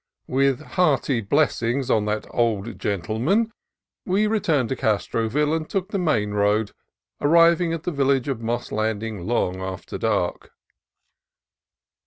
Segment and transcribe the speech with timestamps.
[0.25, 3.51] With hearty blessings on that old gentleman
[4.03, 6.71] we returned to Castroville, and took the main road,
[7.21, 10.53] arriving at the village of Moss Landing long after dark.